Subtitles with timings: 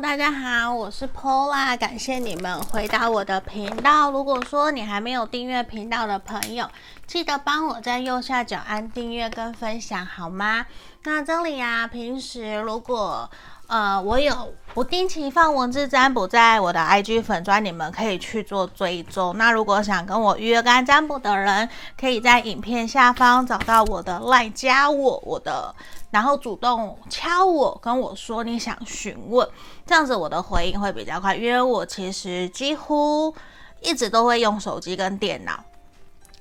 [0.00, 4.10] 大家好，我是 Paula，感谢你们回到我的频道。
[4.10, 6.68] 如果说你还没有订阅频道的朋友，
[7.06, 10.66] 记得帮我在右下角按订阅跟分享，好吗？
[11.04, 13.30] 那这里啊，平时如果
[13.68, 19.36] 呃我有不定期放文字占卜在我的 IG 粉专，你们可以去做追踪。
[19.36, 21.68] 那如果想跟我预约干占卜的人，
[21.98, 25.74] 可以在影片下方找到我的 LINE 加我，我的。
[26.10, 29.46] 然后主动敲我，跟我说你想询问，
[29.84, 33.34] 这样子我的回应会比较快，因为我其实几乎
[33.80, 35.58] 一直都会用手机跟电脑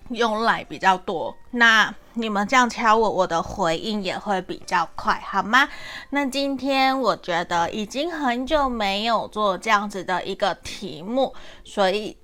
[0.09, 1.35] 用来比较多。
[1.51, 5.67] 那你们这样敲我，我的回应也会比较快，好吗？
[6.09, 11.33] 那今天我觉得已经很久没有做这样子的一个题目，
[11.63, 12.17] 所以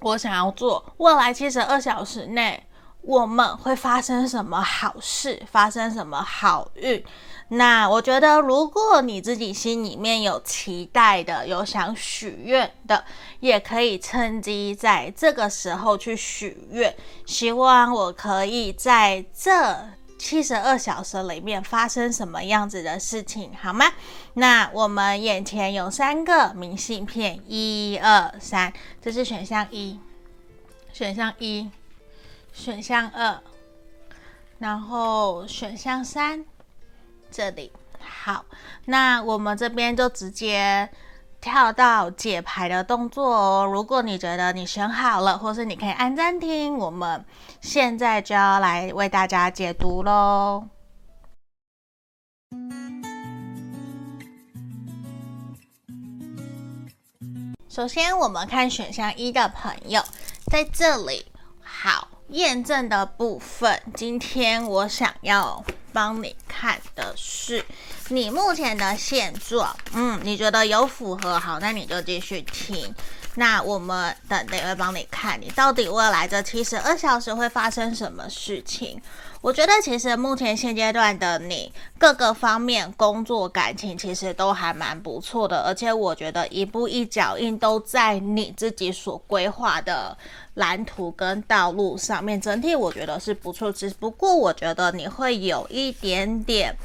[0.00, 2.66] 我想要做未来七十二小时内。
[3.02, 5.42] 我们会发生什么好事？
[5.50, 7.02] 发生什么好运？
[7.50, 13.04] 那我觉得，如果你自己心里面有期待的，有想许愿的，
[13.40, 16.94] 也可以趁机在这个时候去许愿。
[17.26, 23.86] 希望我可以在这七十二小时里面发生什么样子的事情，好吗？
[24.34, 29.98] 那我们眼前有三个明信片，一二三，这是选项一，
[30.92, 31.70] 选项一。
[32.52, 33.38] 选项二，
[34.58, 36.44] 然后选项三，
[37.30, 38.44] 这里好，
[38.86, 40.88] 那我们这边就直接
[41.40, 43.64] 跳到解牌的动作哦。
[43.64, 47.24] 如果你觉得你选好了，或是你可以按暂停，我们
[47.60, 50.68] 现在就要来为大家解读喽。
[57.68, 60.02] 首先，我们看选项一的朋友，
[60.50, 61.26] 在这里
[61.62, 62.08] 好。
[62.30, 67.64] 验证的部分，今天我想要帮你看的是
[68.08, 69.76] 你目前的现状。
[69.92, 72.94] 嗯，你觉得有符合好，那你就继续听。
[73.36, 79.00] 那我们等等会帮你看，你到底未来这七十二小时会发生什么事情。
[79.40, 90.14] 我觉得其实目前现阶段的你，各个方面工作、感情其实都还蛮不错的，而且我觉得一步一脚印都在你自己所规划的
[90.54, 93.72] 蓝图跟道路上面，整体我觉得是不错。
[93.72, 96.76] 只不过我觉得你会有一点点。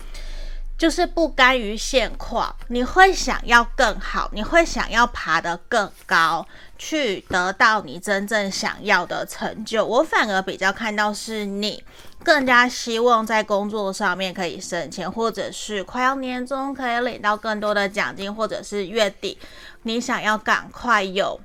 [0.77, 6.45] 就是不甘于现况，你会想要更好，你会想要爬得更高，
[6.77, 9.85] 去得到你真正想要的成就。
[9.85, 11.81] 我反而比较看到是你
[12.23, 19.37] 更加希望在工作上面可以升迁，或者是快要年终可以领到更多的奖金，或者是月底
[19.83, 21.39] 你想要赶快有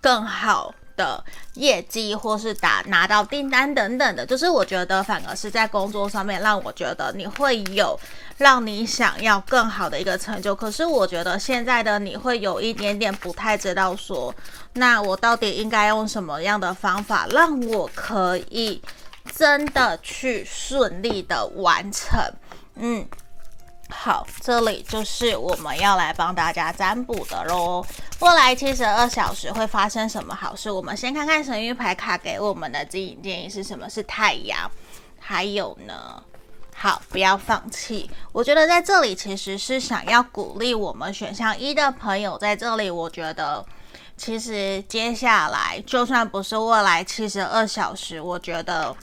[0.00, 4.26] 更好的业绩，或是打拿到订单等等的。
[4.26, 7.98] 就是我觉得反而是在工作上面，让我觉得你会有。
[8.38, 14.32] 让你想要更好的一个成就，可是我觉得现在的你会有一点点不太知道说，
[14.74, 18.80] 那我到底应该用什么样的方法，让我可以
[19.34, 22.16] 真的去顺利的完成。
[22.76, 23.04] 嗯，
[23.90, 27.84] 好，这里就是我们要来帮大家占卜的喽。
[28.20, 30.70] 未来七十二小时会发生什么好事？
[30.70, 33.88] 我们先看看神谕牌卡给我们的指引建议是什么？
[33.88, 34.70] 是太阳，
[35.18, 36.22] 还有呢？
[36.74, 38.08] 好，不要放弃。
[38.30, 43.64] 我觉得在这里其实是想要鼓励我们选项一的朋友，在这里，我觉得
[44.16, 48.94] 其实接下来就算不是未来七十二小时，我觉得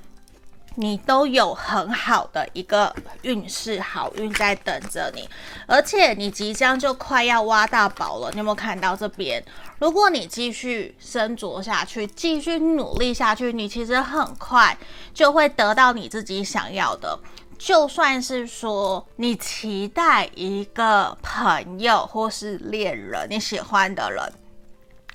[0.76, 5.28] 你都有很好的一个运势，好运在等着你，
[5.66, 8.30] 而且你即将就快要挖大宝了。
[8.32, 9.44] 你有没有看到这边？
[9.80, 14.78] 如果你继续深着下去，继续努力下去，你其实很快
[15.14, 17.20] 就会得到你自己想要的。
[17.58, 24.22] 就算是说你期待一个朋友或是恋人，你喜欢的人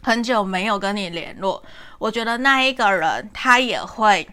[0.03, 1.63] 很久没有跟你联络，
[1.99, 4.27] 我觉得那一个人他也会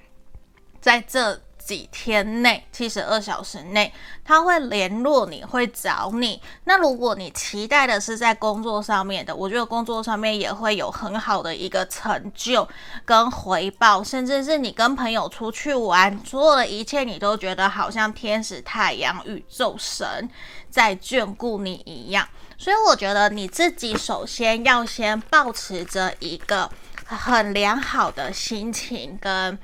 [0.87, 1.41] 在这。
[1.57, 3.91] 几天内，七十二小时内，
[4.23, 6.41] 他会联络你，会找你。
[6.63, 12.65] 那如果你期待的是在工作上面的，我觉得工作上面也会有很好的一个成就
[13.03, 20.29] 跟回报，甚至是你跟朋友出去玩，所有的一切你都觉得好像天使、太阳、宇宙神
[20.69, 22.25] 在眷顾你一样。
[22.57, 26.71] 所以我觉得你自己首先要先保持着一个
[27.03, 29.59] 很良好的心情跟。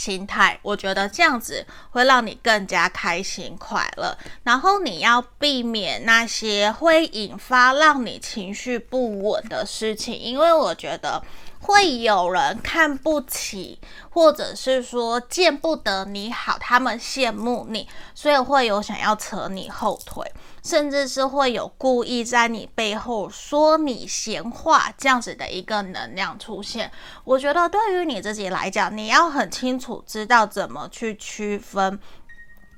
[0.00, 4.16] 心态，我觉得这样子会让你更加开心快乐。
[4.42, 11.22] 然后你要避免那些会引发让你情绪不稳的事情，因为我觉得
[11.60, 13.78] 会有人看不起，
[14.08, 20.32] 或者是说见不得你好，他们羡慕你，所以会有想要扯你后腿，
[20.64, 26.90] 甚至是会有故意在你背后说你闲话这样子的一个能量出现。
[27.24, 32.00] 我觉得对于你自己来讲，你要很清楚知道怎么去区分。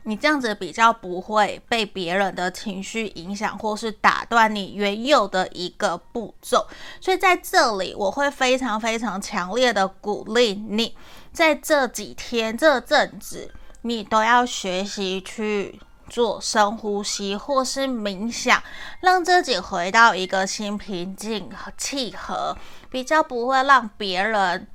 [0.05, 6.67] 你这样子比较不会被别人的情绪影响，或是打断你原有的一个步骤。
[7.01, 10.97] 所以在这里，我会非常非常强烈的鼓励你，
[11.33, 13.53] 在这几天这阵子，
[13.83, 15.79] 你都要学习去
[16.09, 18.63] 做深呼吸，或是冥想，
[19.01, 22.57] 让自己回到一个心平静和契合，
[22.91, 24.67] 比较不会让别人。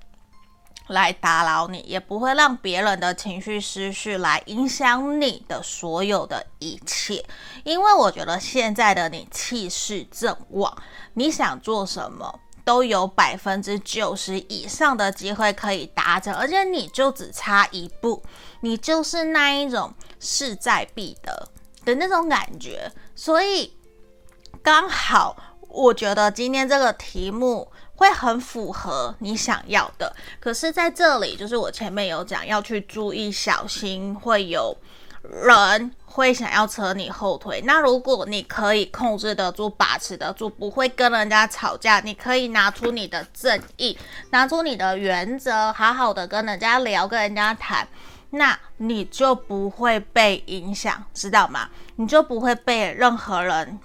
[0.88, 7.24] 来打扰你，也不会让别人的情绪思绪来影响你的所有的一切。
[7.64, 10.76] 因为我觉得现在的你气势正旺，
[11.14, 18.24] 你想做什么都有百分之九十以上的机会可以达成，而且你就只差一步，
[18.62, 21.50] 你就是那一种势在必得
[21.84, 22.92] 的那种感觉。
[23.16, 23.78] 所以
[24.64, 25.36] 刚好，
[25.68, 27.70] 我觉得今天这个题目。
[27.98, 34.78] 会很符合你想要的，可是在这里，就是我前面有讲要去注意小心，会有
[35.24, 37.60] 人会想要扯你后腿。
[37.66, 43.98] 那如果你可以控制得住、把持得住，不会跟人家吵架，你可以拿出你的正义，
[44.30, 47.88] 拿出你的原则，好好的跟人家聊，跟人家谈，
[48.30, 51.68] 那你就不会被影响，知道吗？
[51.96, 53.80] 你就不会被任何人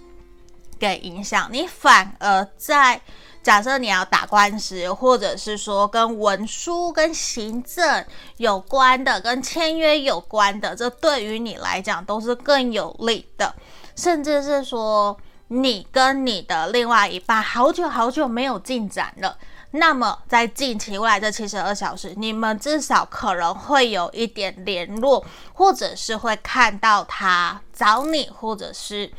[0.79, 3.01] 给影响，你反而在。
[3.43, 8.05] 假设你要打官司，或者是说跟文书、跟行政
[8.37, 13.53] 有关的、跟签约有关的，这对于你来讲都是更有利的。
[13.97, 15.19] 甚至是说
[15.49, 19.37] 你跟你的另外一半好久好久没有进展了，
[19.73, 29.11] 那么在近期未来这七十二小时，你们至少可能会有一点联络，或者是会看到他找你，或者是。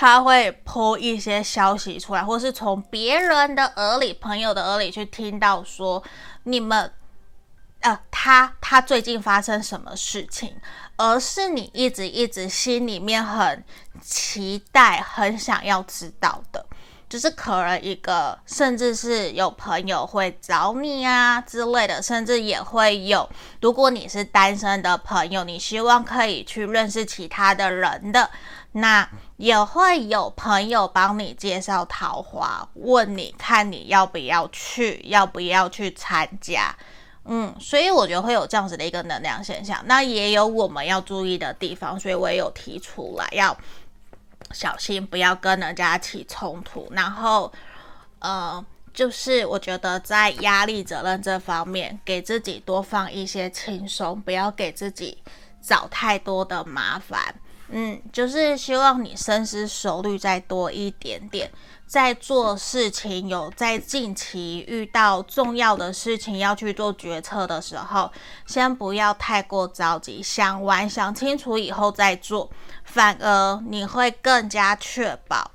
[0.00, 6.00] 他会 po 一些消息出来，或是从别人的耳里、朋友的耳里去听到说，
[6.44, 6.92] 你们，
[7.80, 10.54] 呃，他他最近发生什么事情，
[10.94, 13.64] 而是你一直一直心里面很
[14.00, 16.64] 期待、很想要知道的，
[17.08, 23.28] 就是可能一个，甚至是有朋友会找你啊之类的，甚至也会有，
[23.60, 28.30] 如果你是单身的朋友，你希望可以去认识其他的人的。
[28.72, 36.76] 那也会有朋友帮你介绍桃花，问你看你要不要去，要不要去参加，
[37.24, 39.80] 嗯，所以我觉得会有这样子的一个能量现象。
[39.86, 43.56] 那也有我们要注意的地方，所以我也有提出来要
[44.50, 46.88] 小心，不要跟人家起冲突。
[46.90, 47.52] 然后，
[48.18, 55.18] 呃，就是我觉得在压力责任这方面，给自己多放一些轻松，不要给自己
[55.62, 57.32] 找太多的麻烦。
[57.70, 61.50] 嗯，就是希望你深思熟虑再多一点点，
[61.86, 68.10] 在做事情有在近期遇到重要的事情要去做决策的时候，
[68.46, 72.50] 先不要太过着急，想完想清楚以后再做，
[72.84, 75.50] 反而你会更加确保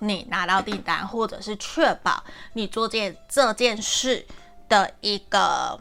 [0.00, 2.22] 你拿到订单，或者是确保
[2.52, 4.26] 你做件这件事
[4.68, 5.80] 的一个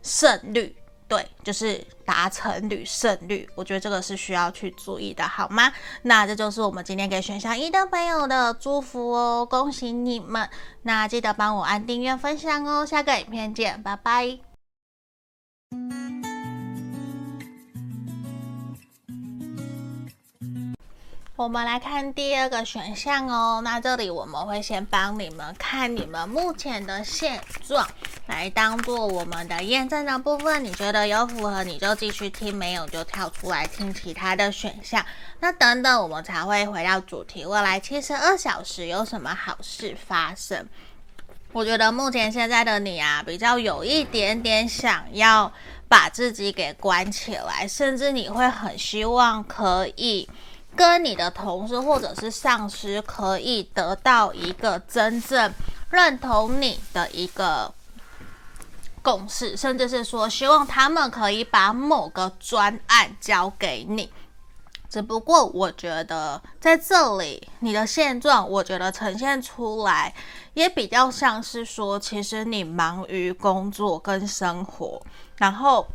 [0.00, 0.76] 胜率。
[1.08, 5.72] 对，就是达成率胜率，我觉得这个是需要去注意的，好吗？
[6.02, 10.48] 那这就是我们今天给选项一的朋友的祝福哦，恭喜你们！
[10.82, 14.38] 那记得帮我按订阅、分享哦，下个影片见，拜拜。
[21.36, 23.60] 我们来看第二个选项哦。
[23.62, 27.38] 那这里我们会先帮你们看你们目前的现
[27.68, 27.86] 状，
[28.24, 30.64] 来当做我们的验证的部分。
[30.64, 35.04] 你觉得有符合，你就继续听；没有就跳出来听其他的选项。
[35.40, 37.44] 那等等，我们才会回到主题。
[37.44, 40.66] 未来七十二小时有什么好事发生？
[41.52, 45.52] 我觉得目前现在的你啊，比较有一点点想要
[45.86, 50.26] 把自己给关起来，甚至你会很希望可以。
[50.76, 55.50] 跟你的同事或者是上司可以得到一个真正
[55.90, 57.72] 认同你的一个
[59.02, 64.12] 共识，甚至是说希望他们可以把某个专案交给你。
[64.88, 70.14] 只不过我觉得在这里你的现状，我觉得呈现出来
[70.54, 75.02] 也比较像是说，其实你忙于工作跟生活，
[75.38, 75.86] 然后。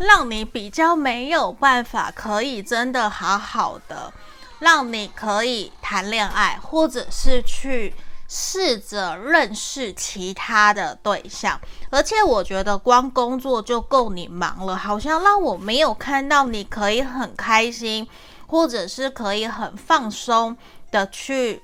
[0.00, 4.10] 让你比较没有办法，可以真的好好的，
[4.58, 7.94] 让你可以谈恋爱，或者是去
[8.26, 18.08] 试着认识其他的对象，而且我觉得光工作就够你忙了，好像让我没有看到你可以很开心，
[18.46, 20.56] 或者是可以很放松
[20.90, 21.62] 的去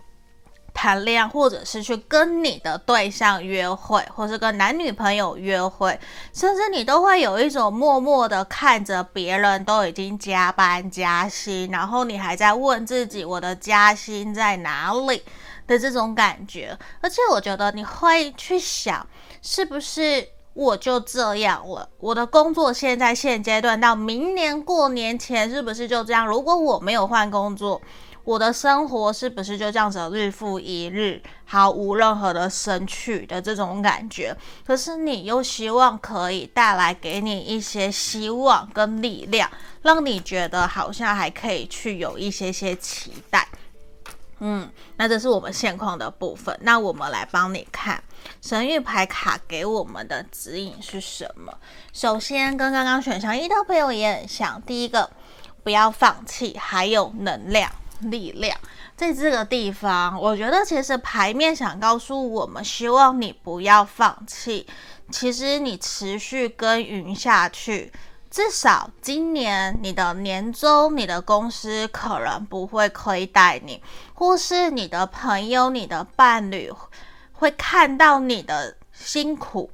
[0.77, 5.99] 谈恋爱，或者是去跟你的对象约会，或是跟男女朋友约会，
[6.35, 15.23] 甚至你都会有一种默默的看着别人都已经加班加薪，然后你还在问自己，我的加薪在哪里？
[15.67, 19.05] 的这种感觉，而且我觉得你会去想，
[19.43, 21.89] 是不是我就这样了？
[21.99, 26.25] 我的工作现在现阶段到明年过年前是不是就这样？
[26.25, 27.83] 如果我没有换工作，
[28.27, 34.37] 我的生活是不是就这样子日复一日，毫无任何的生趣的这种感觉？
[34.67, 39.49] 可是你又希望可以带来给你一些希望跟力量，
[39.83, 43.47] 让你觉得好像还可以去有一些些期待。
[44.41, 46.59] 嗯，那这是我们现况的部分。
[46.63, 48.03] 那我们来帮你看
[48.43, 51.57] 神諭牌卡给我们的指引是什么？
[51.93, 54.61] 首先，跟刚刚选项一的朋友也很像。
[54.63, 55.09] 第一个，
[55.63, 58.57] 不要放弃，还有能量、力量，
[58.97, 64.67] 在这个地方，我觉得其实牌面想告诉我们，希望你不要放弃。
[65.11, 67.93] 其实你持续耕耘下去。
[68.29, 76.71] 至少今年你的年终，你的公司可能不会亏待你，或是你的朋友、你的伴侣
[77.33, 79.71] 会看到你的辛苦，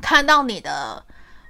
[0.00, 1.04] 看到你的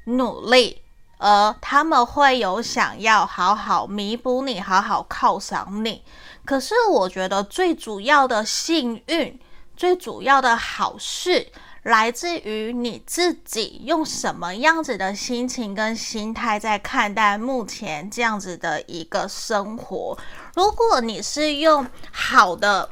[0.04, 0.82] 努力，
[1.24, 6.02] 而他们会有想要好好弥补你、好好犒赏你。
[6.44, 9.40] 可是我觉得最主要的幸运，
[9.74, 11.50] 最主要的好事。
[11.84, 20.18] 来自于你自己用什么样子的心情跟心态在看待目前这样子的一个生活。
[20.54, 22.90] 如果你是用好的。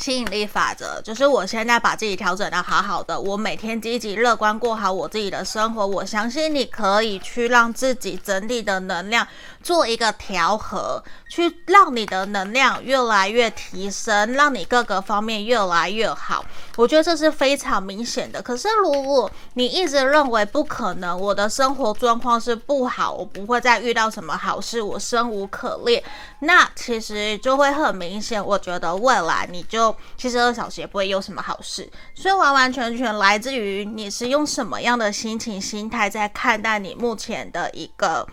[0.00, 5.86] 吸引力法则就是我现在把自己调整的好好的，我每天积极乐观过好我自己的生活。
[5.86, 9.26] 我相信你可以去让自己整体的能量
[9.62, 16.44] 做一个调和，去让你的能量越来越提升，让你各个方面越来越好。
[16.76, 18.40] 我觉得这是非常明显的。
[18.40, 26.02] 可是如果你一直认为不可能，我的生活状况是不好，我不会再遇到什么好事，我生无可恋，
[26.40, 28.44] 那其实就会很明显。
[28.44, 29.94] 我觉得未来你就。
[30.16, 38.26] 七十二小时也不会有什么好事，所以完完全全来自于你是用什么样的心情、心态在看待你目前的一个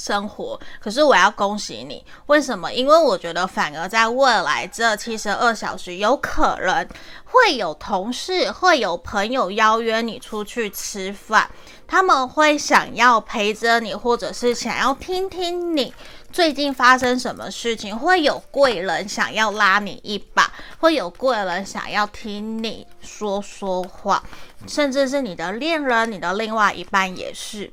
[0.00, 0.58] 生活。
[0.80, 2.72] 可是我要恭喜你，为什么？
[2.72, 6.88] 因为我觉得反而在未来这七十二小时，有可能
[7.24, 11.50] 会有同事、会有朋友邀约你出去吃饭，
[11.86, 15.92] 他们会想要陪着你，或者是想要听听你。
[16.32, 17.96] 最近发生什么事情？
[17.96, 24.22] 会有贵人想要拉你一把，会有贵人想要听你说说话，
[24.68, 27.68] 甚至是你的恋人、你的另外一半也是。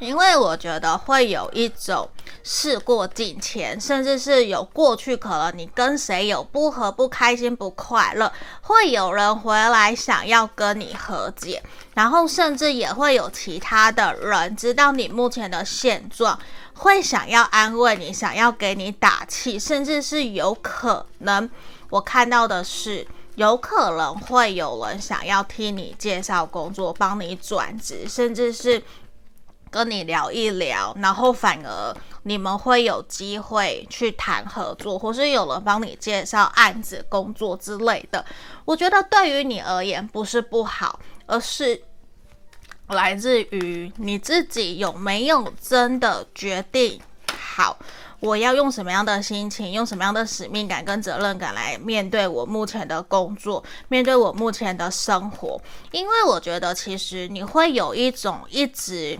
[0.00, 2.08] 因为我觉得会有一种
[2.42, 11.62] 事过境迁，甚至是有过去，可能你跟谁有不和、不开心、不快乐，会有人回来想要跟你和解，
[11.94, 16.38] 然后甚至也会有其他的人知道你目前的现状，
[16.72, 21.48] 会想要安慰你，想要给你打气，甚至是有可能，
[21.90, 28.82] 我看到的是，有可能会有人想要替你介绍工作，帮你转职，甚至是。
[29.70, 38.24] 跟你聊一聊，然后反而你们会有机会去谈合作，或是有人帮你介绍案子、工作之类的。
[38.64, 41.80] 我觉得对于你而言不是不好，而是
[42.88, 47.00] 来自于你自己有没有真的决定
[47.54, 47.78] 好，
[48.18, 55.60] 我要用什么样的心情，用什么样的使命感跟责任感来面对我目前的工作，面对我目前的生活。
[55.92, 59.16] 因为我觉得其实你会有一种一直。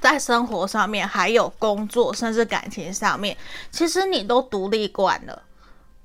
[0.00, 3.36] 在生活上面，还有工作，甚至感情上面，
[3.70, 5.42] 其实你都独立惯了，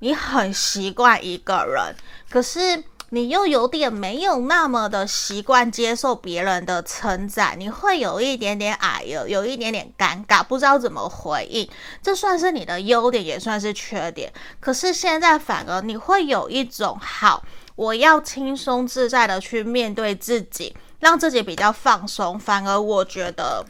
[0.00, 1.94] 你很习惯一个人，
[2.28, 11.68] 可是你又有点没有那么的习惯接受别人的称赞，你会有一点点矮了，有一点点尴尬，不知道怎么回应。
[12.02, 14.32] 这算是你的优点，也算是缺点。
[14.58, 17.44] 可是现在反而你会有一种好，
[17.76, 22.36] 我要轻松自在的去面对自己，让自己比较放松。
[22.36, 23.64] 反而我觉得。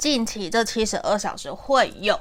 [0.00, 2.18] 近期这七十二小时会有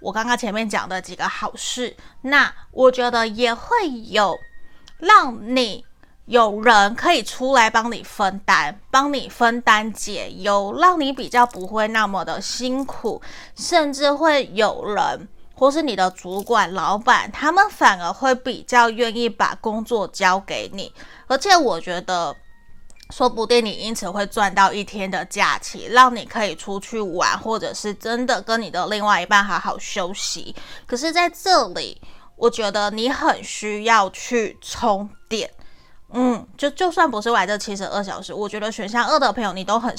[0.00, 4.36] 我刚刚前面讲的几个好事，那我觉得也会有
[4.98, 5.84] 让你
[6.24, 13.22] 有人可以出来帮你分担，帮你分担解忧，让你比较不会那么的辛苦，
[13.54, 20.92] 甚至会有人或是你的主管、老板，他们反而会比较愿意把工作交给你。
[21.28, 22.34] 而且我觉得，
[23.10, 30.54] 说不定你因此会赚到一天的假期，让你可以出去玩，或者是真的跟你的另外一半好好休息。
[30.86, 32.00] 可是在这里，
[32.36, 35.50] 我觉得你很需要去充电。
[36.12, 39.94] 嗯，就就算不是玩这七十二小时，我觉得选项二的朋友你都很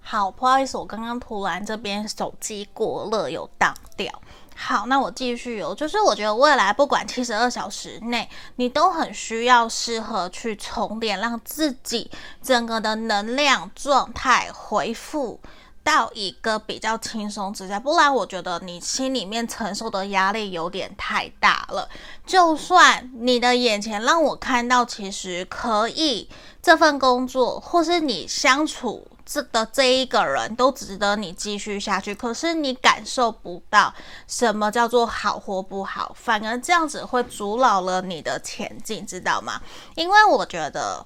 [0.00, 0.30] 好。
[0.30, 4.12] 不好意思，我刚刚突然这边手机过热有挡掉。
[4.56, 5.74] 好，那我继续哦。
[5.74, 12.10] 就是我觉得未来不管七十二小时内，你都很需要适合去充电，让自己
[12.42, 15.40] 整个的能量状态恢复
[15.82, 17.78] 到一个比较轻松自在。
[17.78, 21.88] 不然，我觉得你心里面承受的压力有点太大了。
[22.24, 26.28] 就算你的眼前让我看到，其实可以
[26.62, 29.06] 这份工作，或是你相处。
[29.26, 33.92] 这的这一个人都值得你继续下去，可是你感受不到
[34.26, 39.60] 什么叫做好或不好，反而这样子会阻挠了你的前进，知道吗？
[39.94, 41.04] 因为我觉得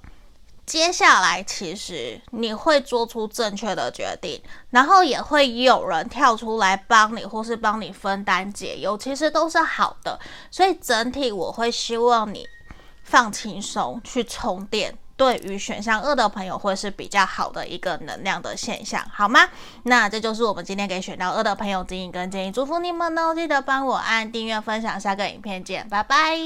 [0.67, 10.19] 接下来其实你会做出正确的决定，然后也会有人跳出来帮你，或是帮你分担解忧，其实都是好的。
[10.51, 12.47] 所以整体我会希望你
[13.03, 14.99] 放轻松去充电。
[15.19, 19.49] 对于选项二的朋友，会是比较好的一个能量的现象，好吗？
[19.83, 23.35] 那这就是我们今天给选到二的朋友指引跟建议，祝福你们哦！
[23.35, 26.39] 记得帮我按订阅、分享，下个影片见，拜拜。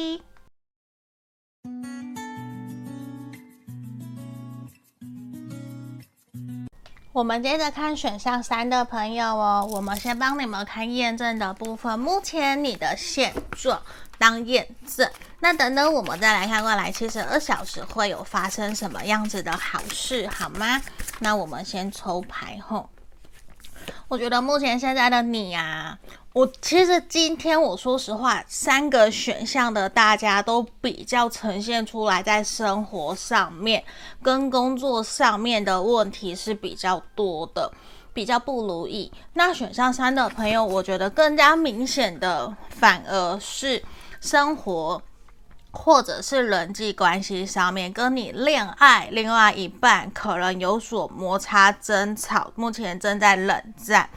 [7.12, 13.80] 我们接着看选项三的朋友哦，我们先帮你们看验证的部分，目前你的现状。
[14.18, 20.80] 当验证，那等等我们再来看未来七十二小时会有发生什么样子的好事，好吗？
[21.18, 22.88] 那我们先抽牌后，
[24.12, 25.98] 我觉得目前现在的你啊，
[26.34, 33.82] 我其实今天我说实话，三个选项的大家都比较呈现出来，在生活上面
[34.22, 37.72] 跟工作上面的问题是比较多的，
[38.12, 39.10] 比较不如意。
[39.32, 43.82] 那选项三的朋友，我觉得更加明显的反而是。
[44.20, 45.02] 生活
[45.72, 54.08] 或者是人际关系上面，跟你恋爱另外一半可能有所摩擦争吵，目前正在冷战。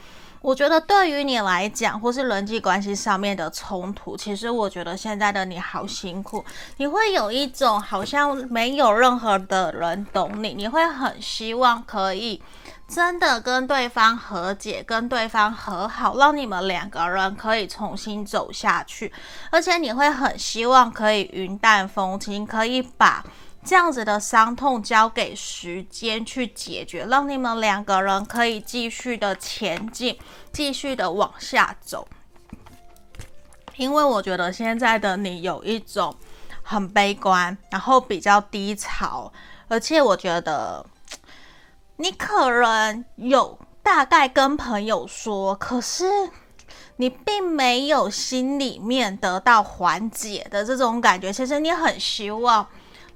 [0.42, 6.44] 我觉得对于你来讲，或是人际关系上面的冲突，其实我觉得现在的你好辛苦，
[6.76, 12.40] 你会有一种好像没有任何的人懂你，你会很希望可以。
[12.88, 19.12] 真的跟对方和解，跟对方和好，让你们两个人可以重新走下去。
[19.50, 23.24] 而且你会很希望可以云淡风轻，可以把
[23.64, 30.16] 这样子的伤痛交给时间去解决，让你们两个人可以继续的前进，
[30.52, 32.06] 继续的往下走。
[33.74, 36.16] 因为我觉得现在的你有一种
[36.62, 39.32] 很悲观，然后比较低潮，
[39.66, 40.86] 而且我觉得。
[41.96, 46.04] 你可能有大概跟朋友说，可是
[46.96, 51.32] 你并没有心里面得到缓解的这种感觉。
[51.32, 52.66] 其实你很希望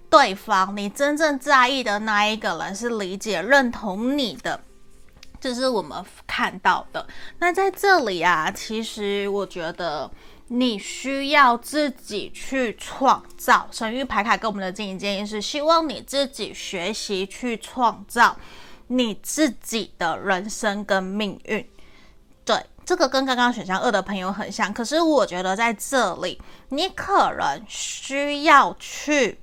[0.09, 4.61] 对方，你真正在意的那一个人是理解、认同你的，
[5.41, 7.07] 这是我们看到的。
[7.39, 10.11] 那在这里啊，其实我觉得
[10.49, 13.69] 你需要自己去创造。
[13.71, 18.37] 神域牌卡给我们的建议建议是，希望你自己学习去创造。
[18.93, 21.65] 你自己的人生跟命运，
[22.45, 24.75] 对，这个跟刚刚选项二的朋友很像。
[24.75, 29.39] 可是我觉得在这里，你可能需要去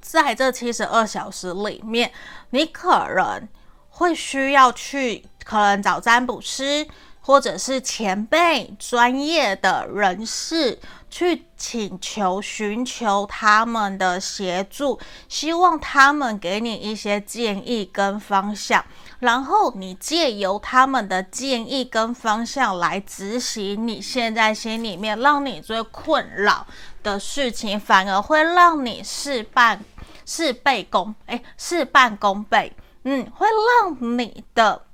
[0.00, 2.10] 在这七十二小时里面，
[2.50, 3.48] 你可能
[3.90, 6.84] 会需要去，可能找占卜师。
[7.26, 10.78] 或者是前辈专业的人士
[11.10, 14.96] 去请求、寻求他们的协助，
[15.28, 18.84] 希望他们给你一些建议跟方向，
[19.18, 26.64] 然后你借由他们的建议跟方向来执行你现在心里面让你最困扰
[27.02, 29.84] 的事情，反而会让你事半
[30.24, 33.48] 事倍功，哎，事半功倍，嗯，会
[33.82, 34.85] 让你的。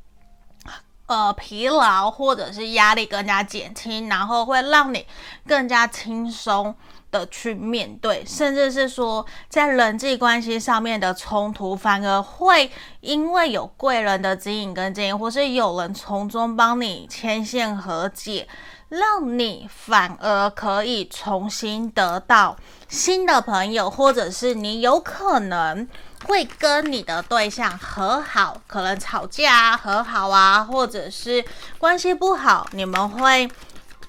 [1.12, 5.06] 呃，疲劳或者是压力更加减轻，然后会让你
[5.46, 6.74] 更加轻松
[7.10, 12.70] 的去面对，甚至是说在人际关系上面的冲突，反而会
[13.00, 18.48] 因为有贵人的指引跟建议，或是有人从中帮你牵线和解，
[18.88, 22.56] 让你反而可以重新得到
[22.88, 25.86] 新的朋友，或者是你有可能。
[26.24, 31.44] 会跟你的对象和好，可能吵架啊，和好啊，或者是
[31.78, 33.48] 关系不好，你们会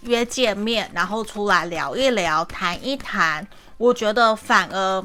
[0.02, 3.47] 约见面，然后出来聊一聊，谈一谈。
[3.78, 5.04] 我觉得反而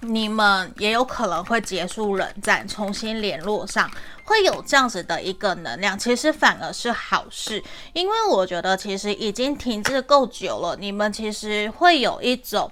[0.00, 3.90] 你们也有可能会结束冷战，重新联络上，
[4.24, 5.98] 会有这样子的一个能量。
[5.98, 12.70] 其实反而是好事，因为我觉得其实已经停滞够久了，你们其实会有一种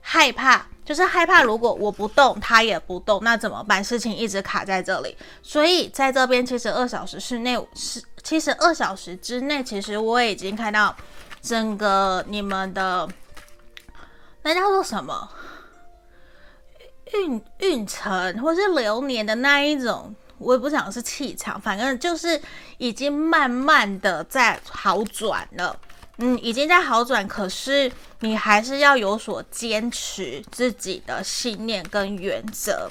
[0.00, 0.66] 害怕。
[0.92, 3.82] 就是害怕，如果我不动，他也不动，那怎么办？
[3.82, 10.94] 事情一直卡在这里，所以在这边七十二小时之内，是七十二小时之内，其实我已经看到
[11.40, 13.08] 整个你们的
[14.42, 15.26] 那叫做什么
[17.14, 22.38] 运运程，或是流年的那一种，我也不想是气场，反正就是
[22.76, 25.74] 已经慢慢的在好转了。
[26.18, 32.88] 嗯，已经在好转，可是你还是要有所坚持自己的信念跟原则。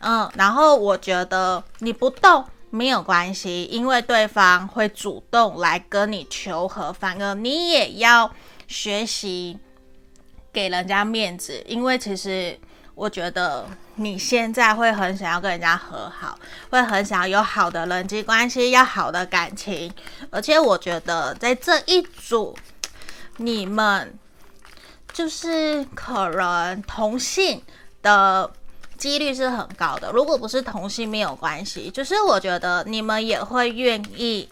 [0.00, 8.34] 嗯，然后我觉得你不动没有关系，因为对方会主动来跟你求和，反而你也要
[8.66, 9.58] 学习
[10.52, 12.58] 给人家面子，因为其实
[12.94, 16.38] 我觉得你现在会很想要跟人家和好，
[16.70, 19.92] 会很想要有好的人际关系，要好的感情，
[20.30, 22.56] 而且我觉得在这一组。
[23.38, 24.12] 你们
[25.10, 27.62] 就是可能同性
[28.02, 28.52] 的
[28.98, 34.46] 几率是很高的，如果不是同性没有关系，就是我觉得你们也会愿意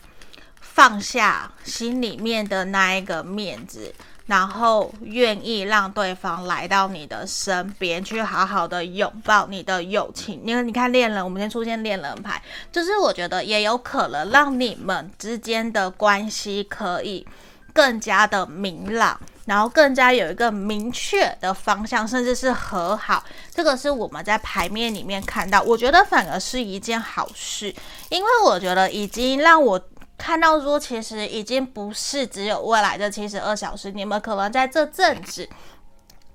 [0.63, 3.95] 放下心里面的那一个面子，
[4.31, 10.41] 然后愿意让对方来到你的身边，去好好的拥抱你的友情。
[10.47, 12.41] 因为你看恋人，我们先出现恋人牌，
[12.71, 17.27] 就是我觉得也有可能让你们之间的关系可以。
[17.73, 23.23] 更加的明朗，然后更加有一个明确的方向，甚至是和好。
[23.55, 27.73] 这个是我们在牌面里面看到，我觉得反而是一件好事，
[28.09, 29.81] 因为我觉得已经让我
[30.21, 35.49] 看到说，其实已经不是只有未来的七十二小时，你们可能在这阵子。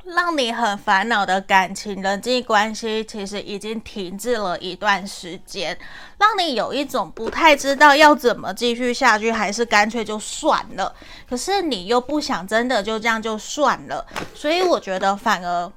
[0.08, 5.76] 让你很烦恼的感情、人际关系，其实已经停滞了一段时间，
[6.20, 10.94] 让你有一种不太知道要怎么继续下去，还是干脆就算了。
[11.28, 15.72] 可是你又不想真的就这样就算了，所以我觉得反而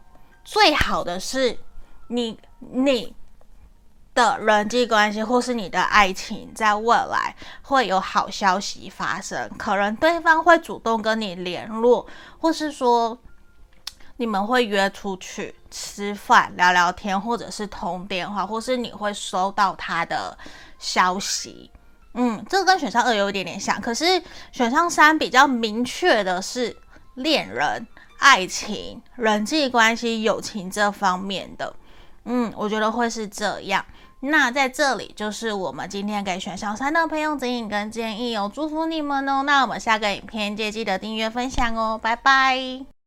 [0.44, 1.58] 最好的是
[2.08, 3.14] 你你
[4.18, 12.04] 的人际关系或是你的爱情，在未来会有好消息发生，可能对方会主动跟你联络，
[12.38, 13.16] 或是说。
[14.20, 20.36] 你们会约出去吃饭、聊聊天，或者是通电话，或是你会收到他的
[20.76, 21.70] 消息。
[22.14, 26.76] 嗯，这个跟选项二有一点点像，可是选项三比较明确的是
[27.14, 27.86] 恋人、
[28.18, 31.72] 爱情、人际关系、友情这方面的。
[32.24, 33.86] 嗯，我觉得会是这样。
[34.20, 39.42] 那在这里就是我们今天给选项三的朋友指引跟建议哦，祝福你们哦。
[39.44, 42.97] 那我们下个影片记得订阅分享哦，拜拜。